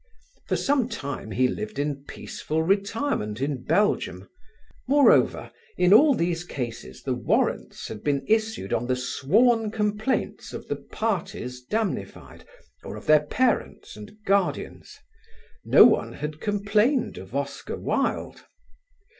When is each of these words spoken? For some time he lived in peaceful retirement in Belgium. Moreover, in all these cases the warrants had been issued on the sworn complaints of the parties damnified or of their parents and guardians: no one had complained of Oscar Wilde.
For 0.47 0.55
some 0.55 0.89
time 0.89 1.29
he 1.29 1.47
lived 1.47 1.77
in 1.77 2.05
peaceful 2.05 2.63
retirement 2.63 3.39
in 3.39 3.61
Belgium. 3.63 4.27
Moreover, 4.87 5.51
in 5.77 5.93
all 5.93 6.15
these 6.15 6.43
cases 6.43 7.03
the 7.03 7.13
warrants 7.13 7.87
had 7.87 8.03
been 8.03 8.25
issued 8.27 8.73
on 8.73 8.87
the 8.87 8.95
sworn 8.95 9.69
complaints 9.69 10.53
of 10.53 10.67
the 10.69 10.75
parties 10.77 11.61
damnified 11.63 12.45
or 12.83 12.95
of 12.95 13.05
their 13.05 13.27
parents 13.27 13.95
and 13.95 14.17
guardians: 14.25 14.97
no 15.63 15.85
one 15.85 16.13
had 16.13 16.41
complained 16.41 17.19
of 17.19 17.35
Oscar 17.35 17.77
Wilde. 17.77 18.43